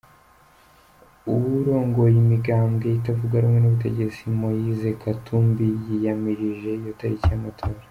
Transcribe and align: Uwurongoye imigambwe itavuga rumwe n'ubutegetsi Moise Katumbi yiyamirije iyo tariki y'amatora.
Uwurongoye 1.31 2.15
imigambwe 2.23 2.87
itavuga 2.99 3.35
rumwe 3.41 3.59
n'ubutegetsi 3.61 4.21
Moise 4.39 4.89
Katumbi 5.01 5.67
yiyamirije 5.87 6.69
iyo 6.81 6.93
tariki 6.99 7.27
y'amatora. 7.31 7.77